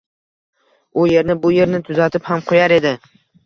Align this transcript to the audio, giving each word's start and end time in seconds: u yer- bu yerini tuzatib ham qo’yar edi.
u 1.01 1.03
yer- 1.11 1.31
bu 1.45 1.53
yerini 1.59 1.85
tuzatib 1.91 2.29
ham 2.33 2.45
qo’yar 2.51 2.79
edi. 2.83 2.99